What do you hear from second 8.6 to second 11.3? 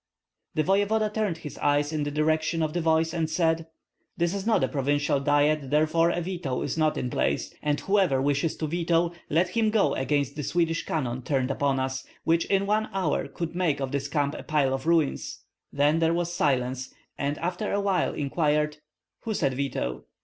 veto let him go against the Swedish cannon